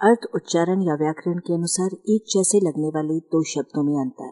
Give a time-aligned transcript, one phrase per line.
[0.00, 4.28] अर्थ, उच्चारण या व्याकरण के अनुसार एक जैसे लगने वाले दो शब्दों में अंतर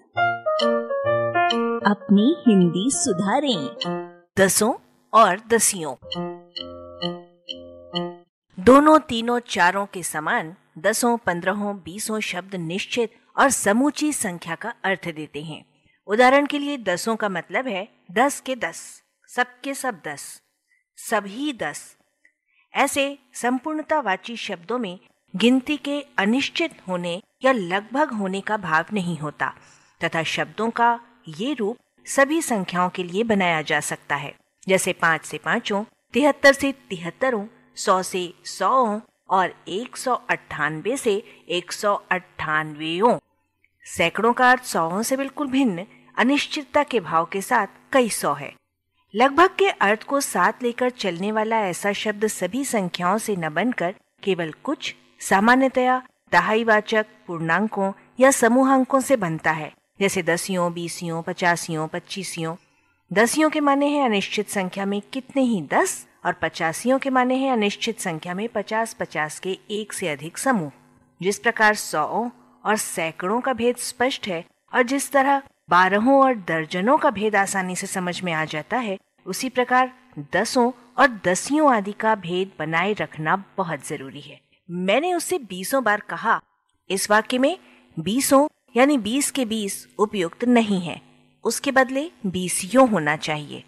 [1.87, 3.77] अपनी हिंदी सुधारें।
[4.39, 4.75] दसों
[5.15, 5.95] और दसियों।
[8.65, 15.09] दोनों तीनों चारों के समान दसों, पंद्रहों, बीसों शब्द निश्चित और समूची संख्या का अर्थ
[15.09, 15.65] देते हैं।
[16.07, 20.43] उदाहरण के लिए दसों का मतलब है दस के दस, सबके सब दस,
[20.97, 21.97] सभी दस।
[22.75, 25.01] ऐसे संपूर्णतावाची शब्दों में
[25.35, 29.53] गिनती के अनिश्चित होने या लगभग होने का भाव नहीं होता,
[30.01, 30.99] तथा शब्दों का
[31.29, 34.35] ये रूप सभी संख्याओं के लिए बनाया जा सकता है।
[34.69, 35.83] जैसे पाँच से पाँचों,
[36.15, 37.45] तिहत्तर से तिहत्तरों,
[37.77, 41.17] सौ से सौ और एक सौ अट्ठानवे से
[41.49, 43.19] एक सौ अट्ठानवे
[43.87, 48.55] सैकड़ों का अर्थ सौ से बिल्कुल भिन्न, अनिश्चितता के भाव के साथ कई सौ है।
[49.15, 53.95] लगभग के अर्थ को साथ लेकर चलने वाला ऐसा शब्द सभी संख्याओं से न बनकर
[54.23, 61.89] केवल कुछ सामान्यतया दहाईवाचक पूर्णांकों या समूह अंकों से बनता है, जैसे दसियों, बीसियों, पचासियों,
[61.89, 62.57] पच्चीसियों।
[63.13, 67.53] दसियों के माने हैं अनिश्चित संख्या में कितने ही दस और पचासियों के माने हैं
[67.53, 70.71] अनिश्चित संख्या में पचास पचास के एक से अधिक समूह।
[71.23, 72.31] जिस प्रकार सौ
[72.65, 74.45] और सैकड़ों का भेद स्पष्ट है
[74.75, 78.99] और जिस तरह बारहों और दर्जनों का भेद आसानी से समझ में आ जाता है,
[79.27, 79.93] उसी प्रकार
[80.33, 86.01] दसों और दसियों आदि का भेद बनाए रखना बहुत ज़रूरी है। मैंने उससे बीसों बार
[86.01, 86.43] कहा,
[86.91, 87.59] इस वाक्य में
[87.99, 91.01] बीसों यानी बीस के बीस उपयुक्त नहीं है।
[91.45, 93.65] उसके बदले बीसियों होना चाहिए।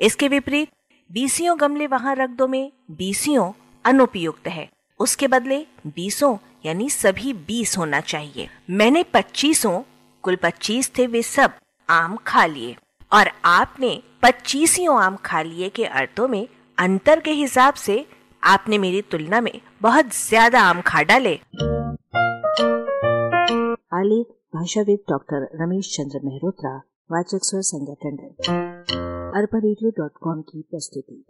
[0.00, 0.68] इसके विपरीत,
[1.12, 3.52] बीसियों गमले वहाँ रख दो में बीसियों
[3.84, 4.68] अनुपयुक्त है।
[5.00, 9.82] उसके बदले बीसों यानी सभी बीस होना चाहिए। मैंने पच्चीसों,
[10.22, 11.52] कुल पच्चीस थे वे सब
[11.90, 12.76] आम खा लिए।
[13.12, 18.06] और आपने पच्चीसियों आम खा लिए के अर्थों में अंतर के हिसाब से
[18.46, 21.34] आपने मेरी तुलना में बहुत ज़्यादा आम खा डाले
[23.92, 26.76] आलेख भाषाविद डॉक्टर रमेश चंद्र मेहरोत्रा,
[27.12, 28.44] वाचक स्वर संज्ञा टंडन।
[29.36, 29.58] अरबा
[30.40, 31.24] की प्रस्तुति।